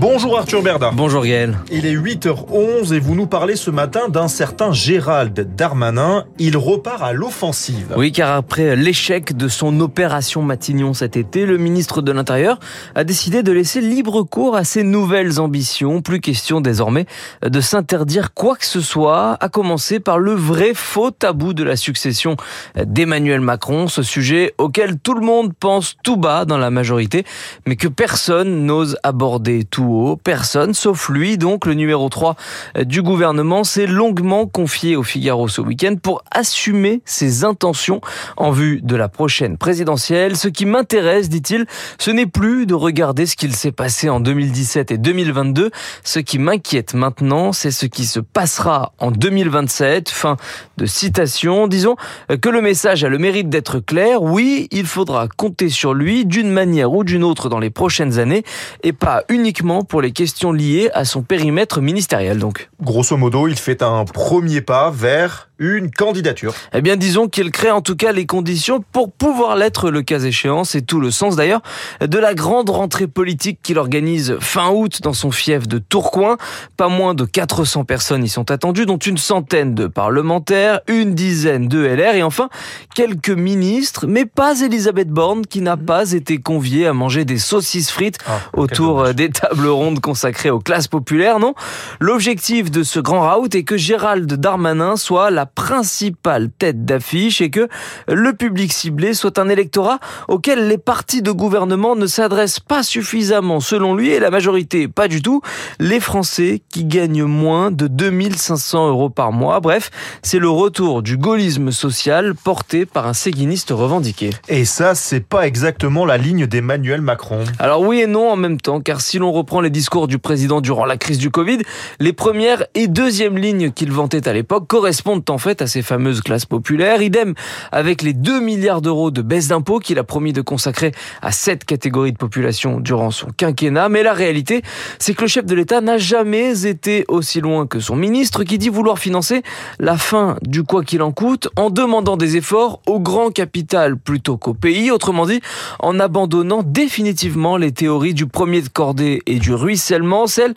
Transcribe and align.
Bonjour 0.00 0.38
Arthur 0.38 0.62
Berda. 0.62 0.92
Bonjour 0.94 1.26
Gaël. 1.26 1.58
Il 1.70 1.84
est 1.84 1.94
8h11 1.94 2.94
et 2.94 3.00
vous 3.00 3.14
nous 3.14 3.26
parlez 3.26 3.54
ce 3.54 3.70
matin 3.70 4.08
d'un 4.08 4.28
certain 4.28 4.72
Gérald 4.72 5.54
Darmanin. 5.54 6.24
Il 6.38 6.56
repart 6.56 7.02
à 7.02 7.12
l'offensive. 7.12 7.92
Oui, 7.98 8.10
car 8.10 8.34
après 8.34 8.76
l'échec 8.76 9.36
de 9.36 9.46
son 9.46 9.78
opération 9.80 10.40
Matignon 10.40 10.94
cet 10.94 11.18
été, 11.18 11.44
le 11.44 11.58
ministre 11.58 12.00
de 12.00 12.12
l'Intérieur 12.12 12.58
a 12.94 13.04
décidé 13.04 13.42
de 13.42 13.52
laisser 13.52 13.82
libre 13.82 14.22
cours 14.22 14.56
à 14.56 14.64
ses 14.64 14.84
nouvelles 14.84 15.38
ambitions. 15.38 16.00
Plus 16.00 16.20
question 16.20 16.62
désormais 16.62 17.04
de 17.42 17.60
s'interdire 17.60 18.32
quoi 18.32 18.56
que 18.56 18.64
ce 18.64 18.80
soit, 18.80 19.36
à 19.38 19.50
commencer 19.50 20.00
par 20.00 20.18
le 20.18 20.32
vrai 20.32 20.72
faux 20.72 21.10
tabou 21.10 21.52
de 21.52 21.62
la 21.62 21.76
succession 21.76 22.38
d'Emmanuel 22.82 23.42
Macron, 23.42 23.86
ce 23.86 24.02
sujet 24.02 24.54
auquel 24.56 24.98
tout 24.98 25.14
le 25.14 25.26
monde 25.26 25.52
pense 25.60 25.98
tout 26.02 26.16
bas 26.16 26.46
dans 26.46 26.56
la 26.56 26.70
majorité, 26.70 27.26
mais 27.66 27.76
que 27.76 27.88
personne 27.88 28.64
n'ose 28.64 28.96
aborder 29.02 29.64
tout 29.64 29.89
Personne, 30.22 30.74
sauf 30.74 31.08
lui, 31.08 31.38
donc 31.38 31.66
le 31.66 31.74
numéro 31.74 32.08
3 32.08 32.36
du 32.84 33.02
gouvernement, 33.02 33.64
s'est 33.64 33.86
longuement 33.86 34.46
confié 34.46 34.96
au 34.96 35.02
Figaro 35.02 35.48
ce 35.48 35.60
week-end 35.60 35.96
pour 36.02 36.22
assumer 36.30 37.02
ses 37.04 37.44
intentions 37.44 38.00
en 38.36 38.50
vue 38.50 38.80
de 38.82 38.96
la 38.96 39.08
prochaine 39.08 39.56
présidentielle. 39.56 40.36
Ce 40.36 40.48
qui 40.48 40.66
m'intéresse, 40.66 41.28
dit-il, 41.28 41.66
ce 41.98 42.10
n'est 42.10 42.26
plus 42.26 42.66
de 42.66 42.74
regarder 42.74 43.26
ce 43.26 43.36
qu'il 43.36 43.54
s'est 43.54 43.72
passé 43.72 44.08
en 44.08 44.20
2017 44.20 44.90
et 44.90 44.98
2022. 44.98 45.70
Ce 46.04 46.18
qui 46.18 46.38
m'inquiète 46.38 46.94
maintenant, 46.94 47.52
c'est 47.52 47.70
ce 47.70 47.86
qui 47.86 48.04
se 48.04 48.20
passera 48.20 48.92
en 48.98 49.10
2027. 49.10 50.08
Fin 50.08 50.36
de 50.76 50.86
citation. 50.86 51.66
Disons 51.66 51.96
que 52.40 52.48
le 52.48 52.62
message 52.62 53.04
a 53.04 53.08
le 53.08 53.18
mérite 53.18 53.48
d'être 53.48 53.80
clair. 53.80 54.22
Oui, 54.22 54.68
il 54.70 54.86
faudra 54.86 55.28
compter 55.28 55.68
sur 55.68 55.94
lui 55.94 56.24
d'une 56.24 56.50
manière 56.50 56.92
ou 56.92 57.04
d'une 57.04 57.24
autre 57.24 57.48
dans 57.48 57.58
les 57.58 57.70
prochaines 57.70 58.18
années 58.18 58.44
et 58.82 58.92
pas 58.92 59.24
uniquement 59.28 59.79
pour 59.84 60.00
les 60.00 60.12
questions 60.12 60.52
liées 60.52 60.90
à 60.94 61.04
son 61.04 61.22
périmètre 61.22 61.80
ministériel 61.80 62.38
donc. 62.38 62.70
Grosso 62.82 63.16
modo, 63.16 63.48
il 63.48 63.56
fait 63.56 63.82
un 63.82 64.04
premier 64.04 64.60
pas 64.60 64.90
vers 64.90 65.49
une 65.60 65.90
candidature. 65.90 66.54
Eh 66.74 66.80
bien, 66.80 66.96
disons 66.96 67.28
qu'il 67.28 67.52
crée 67.52 67.70
en 67.70 67.82
tout 67.82 67.94
cas 67.94 68.12
les 68.12 68.26
conditions 68.26 68.82
pour 68.92 69.12
pouvoir 69.12 69.56
l'être 69.56 69.90
le 69.90 70.02
cas 70.02 70.18
échéant. 70.18 70.64
C'est 70.64 70.80
tout 70.80 71.00
le 71.00 71.10
sens 71.10 71.36
d'ailleurs 71.36 71.60
de 72.00 72.18
la 72.18 72.34
grande 72.34 72.70
rentrée 72.70 73.06
politique 73.06 73.60
qu'il 73.62 73.78
organise 73.78 74.36
fin 74.40 74.70
août 74.70 75.00
dans 75.02 75.12
son 75.12 75.30
fief 75.30 75.68
de 75.68 75.78
Tourcoing. 75.78 76.38
Pas 76.78 76.88
moins 76.88 77.14
de 77.14 77.24
400 77.24 77.84
personnes 77.84 78.24
y 78.24 78.28
sont 78.28 78.50
attendues, 78.50 78.86
dont 78.86 78.96
une 78.96 79.18
centaine 79.18 79.74
de 79.74 79.86
parlementaires, 79.86 80.80
une 80.88 81.14
dizaine 81.14 81.68
de 81.68 81.84
LR 81.84 82.14
et 82.14 82.22
enfin 82.22 82.48
quelques 82.94 83.28
ministres, 83.30 84.06
mais 84.08 84.24
pas 84.24 84.60
Elisabeth 84.60 85.08
Borne 85.08 85.44
qui 85.46 85.60
n'a 85.60 85.76
pas 85.76 86.12
été 86.12 86.38
conviée 86.38 86.86
à 86.86 86.94
manger 86.94 87.26
des 87.26 87.38
saucisses 87.38 87.90
frites 87.90 88.18
ah, 88.26 88.40
autour 88.54 89.12
des 89.12 89.28
tables 89.28 89.68
rondes 89.68 90.00
consacrées 90.00 90.50
aux 90.50 90.58
classes 90.58 90.88
populaires. 90.88 91.38
Non, 91.38 91.54
l'objectif 92.00 92.70
de 92.70 92.82
ce 92.82 92.98
grand 92.98 93.20
raout 93.20 93.54
est 93.54 93.64
que 93.64 93.76
Gérald 93.76 94.32
Darmanin 94.32 94.96
soit 94.96 95.30
la 95.30 95.46
principale 95.54 96.50
tête 96.50 96.84
d'affiche 96.84 97.40
et 97.40 97.50
que 97.50 97.68
le 98.08 98.32
public 98.32 98.72
ciblé 98.72 99.14
soit 99.14 99.38
un 99.38 99.48
électorat 99.48 99.98
auquel 100.28 100.68
les 100.68 100.78
partis 100.78 101.22
de 101.22 101.30
gouvernement 101.30 101.96
ne 101.96 102.06
s'adressent 102.06 102.60
pas 102.60 102.82
suffisamment 102.82 103.60
selon 103.60 103.94
lui 103.94 104.10
et 104.10 104.20
la 104.20 104.30
majorité 104.30 104.88
pas 104.88 105.08
du 105.08 105.22
tout, 105.22 105.40
les 105.78 106.00
Français 106.00 106.62
qui 106.70 106.84
gagnent 106.84 107.24
moins 107.24 107.70
de 107.70 107.86
2500 107.86 108.88
euros 108.88 109.10
par 109.10 109.32
mois. 109.32 109.60
Bref, 109.60 109.90
c'est 110.22 110.38
le 110.38 110.48
retour 110.48 111.02
du 111.02 111.16
gaullisme 111.16 111.70
social 111.70 112.34
porté 112.34 112.86
par 112.86 113.06
un 113.06 113.12
séguiniste 113.12 113.70
revendiqué. 113.70 114.30
Et 114.48 114.64
ça, 114.64 114.94
c'est 114.94 115.20
pas 115.26 115.46
exactement 115.46 116.04
la 116.04 116.16
ligne 116.16 116.46
d'Emmanuel 116.46 117.00
Macron. 117.00 117.44
Alors 117.58 117.82
oui 117.82 118.00
et 118.00 118.06
non 118.06 118.30
en 118.30 118.36
même 118.36 118.60
temps, 118.60 118.80
car 118.80 119.00
si 119.00 119.18
l'on 119.18 119.32
reprend 119.32 119.60
les 119.60 119.70
discours 119.70 120.08
du 120.08 120.18
président 120.18 120.60
durant 120.60 120.84
la 120.84 120.96
crise 120.96 121.18
du 121.18 121.30
Covid, 121.30 121.58
les 121.98 122.12
premières 122.12 122.64
et 122.74 122.88
deuxièmes 122.88 123.38
lignes 123.38 123.70
qu'il 123.70 123.92
vantait 123.92 124.28
à 124.28 124.32
l'époque 124.32 124.66
correspondent 124.66 125.28
en 125.28 125.38
fait 125.40 125.60
à 125.62 125.66
ces 125.66 125.82
fameuses 125.82 126.20
classes 126.20 126.46
populaires. 126.46 127.02
Idem 127.02 127.34
avec 127.72 128.02
les 128.02 128.12
2 128.12 128.40
milliards 128.40 128.80
d'euros 128.80 129.10
de 129.10 129.22
baisse 129.22 129.48
d'impôts 129.48 129.80
qu'il 129.80 129.98
a 129.98 130.04
promis 130.04 130.32
de 130.32 130.42
consacrer 130.42 130.92
à 131.22 131.32
cette 131.32 131.64
catégorie 131.64 132.12
de 132.12 132.16
population 132.16 132.78
durant 132.78 133.10
son 133.10 133.28
quinquennat. 133.36 133.88
Mais 133.88 134.04
la 134.04 134.12
réalité, 134.12 134.62
c'est 134.98 135.14
que 135.14 135.22
le 135.22 135.28
chef 135.28 135.44
de 135.46 135.54
l'État 135.54 135.80
n'a 135.80 135.98
jamais 135.98 136.66
été 136.66 137.04
aussi 137.08 137.40
loin 137.40 137.66
que 137.66 137.80
son 137.80 137.96
ministre 137.96 138.44
qui 138.44 138.58
dit 138.58 138.68
vouloir 138.68 138.98
financer 138.98 139.42
la 139.78 139.96
fin 139.96 140.36
du 140.42 140.62
quoi 140.62 140.84
qu'il 140.84 141.02
en 141.02 141.12
coûte 141.12 141.48
en 141.56 141.70
demandant 141.70 142.16
des 142.16 142.36
efforts 142.36 142.80
au 142.86 143.00
grand 143.00 143.30
capital 143.30 143.96
plutôt 143.96 144.36
qu'au 144.36 144.54
pays. 144.54 144.90
Autrement 144.90 145.26
dit, 145.26 145.40
en 145.78 145.98
abandonnant 145.98 146.62
définitivement 146.62 147.56
les 147.56 147.72
théories 147.72 148.14
du 148.14 148.26
premier 148.26 148.62
de 148.62 148.68
cordée 148.68 149.22
et 149.26 149.38
du 149.38 149.54
ruissellement, 149.54 150.26
celles 150.26 150.54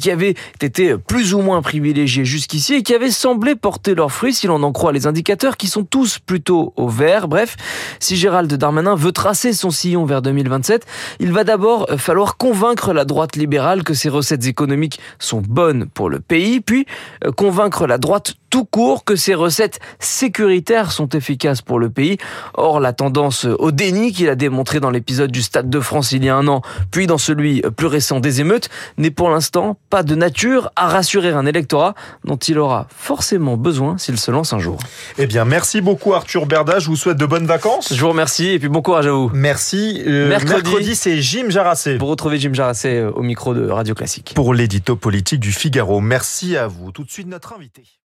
qui 0.00 0.10
avaient 0.10 0.34
été 0.60 0.96
plus 0.96 1.34
ou 1.34 1.40
moins 1.40 1.62
privilégiées 1.62 2.24
jusqu'ici 2.24 2.74
et 2.74 2.82
qui 2.82 2.94
avaient 2.94 3.10
semblé 3.10 3.54
porter 3.54 3.94
leurs 3.94 4.10
fruits 4.10 4.23
si 4.32 4.46
l'on 4.46 4.62
en 4.62 4.72
croit 4.72 4.92
les 4.92 5.06
indicateurs 5.06 5.56
qui 5.56 5.66
sont 5.66 5.84
tous 5.84 6.18
plutôt 6.18 6.72
au 6.76 6.88
vert. 6.88 7.28
Bref, 7.28 7.56
si 8.00 8.16
Gérald 8.16 8.52
Darmanin 8.52 8.94
veut 8.94 9.12
tracer 9.12 9.52
son 9.52 9.70
sillon 9.70 10.04
vers 10.04 10.22
2027, 10.22 10.86
il 11.20 11.32
va 11.32 11.44
d'abord 11.44 11.88
falloir 11.98 12.36
convaincre 12.36 12.92
la 12.92 13.04
droite 13.04 13.36
libérale 13.36 13.82
que 13.84 13.94
ses 13.94 14.08
recettes 14.08 14.46
économiques 14.46 15.00
sont 15.18 15.40
bonnes 15.40 15.86
pour 15.86 16.08
le 16.08 16.20
pays, 16.20 16.60
puis 16.60 16.86
euh, 17.24 17.32
convaincre 17.32 17.86
la 17.86 17.98
droite 17.98 18.34
tout 18.54 18.64
court 18.64 19.02
que 19.02 19.16
ces 19.16 19.34
recettes 19.34 19.80
sécuritaires 19.98 20.92
sont 20.92 21.08
efficaces 21.08 21.60
pour 21.60 21.80
le 21.80 21.90
pays. 21.90 22.18
Or, 22.54 22.78
la 22.78 22.92
tendance 22.92 23.46
au 23.46 23.72
déni 23.72 24.12
qu'il 24.12 24.28
a 24.28 24.36
démontré 24.36 24.78
dans 24.78 24.90
l'épisode 24.90 25.32
du 25.32 25.42
Stade 25.42 25.68
de 25.68 25.80
France 25.80 26.12
il 26.12 26.24
y 26.24 26.28
a 26.28 26.36
un 26.36 26.46
an, 26.46 26.62
puis 26.92 27.08
dans 27.08 27.18
celui 27.18 27.62
plus 27.76 27.88
récent 27.88 28.20
des 28.20 28.40
émeutes, 28.40 28.68
n'est 28.96 29.10
pour 29.10 29.28
l'instant 29.28 29.76
pas 29.90 30.04
de 30.04 30.14
nature 30.14 30.70
à 30.76 30.86
rassurer 30.86 31.30
un 31.30 31.46
électorat 31.46 31.94
dont 32.22 32.36
il 32.36 32.60
aura 32.60 32.86
forcément 32.96 33.56
besoin 33.56 33.98
s'il 33.98 34.20
se 34.20 34.30
lance 34.30 34.52
un 34.52 34.60
jour. 34.60 34.78
Eh 35.18 35.26
bien, 35.26 35.44
merci 35.44 35.80
beaucoup 35.80 36.14
Arthur 36.14 36.46
Berda. 36.46 36.78
Je 36.78 36.86
vous 36.86 36.96
souhaite 36.96 37.16
de 37.16 37.26
bonnes 37.26 37.46
vacances. 37.46 37.92
Je 37.92 38.00
vous 38.00 38.10
remercie 38.10 38.50
et 38.50 38.60
puis 38.60 38.68
bon 38.68 38.82
courage 38.82 39.08
à 39.08 39.12
vous. 39.12 39.32
Merci. 39.34 40.00
Euh, 40.06 40.28
mercredi, 40.28 40.94
c'est 40.94 41.20
Jim 41.20 41.46
Jarassé. 41.48 41.98
Pour 41.98 42.08
retrouver 42.08 42.38
Jim 42.38 42.54
Jarassé 42.54 42.98
euh, 42.98 43.10
au 43.10 43.22
micro 43.22 43.52
de 43.52 43.68
Radio 43.68 43.96
Classique. 43.96 44.30
Pour 44.36 44.54
l'édito 44.54 44.94
politique 44.94 45.40
du 45.40 45.50
Figaro. 45.50 46.00
Merci 46.00 46.56
à 46.56 46.68
vous. 46.68 46.92
Tout 46.92 47.02
de 47.02 47.10
suite, 47.10 47.26
notre 47.26 47.52
invité. 47.52 47.82